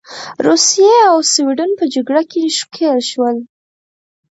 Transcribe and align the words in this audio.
روسیې 0.45 0.93
او 1.11 1.17
سوېډن 1.31 1.71
په 1.79 1.85
جګړه 1.93 2.21
کې 2.31 2.41
ښکیل 2.57 2.99
شول. 3.11 3.37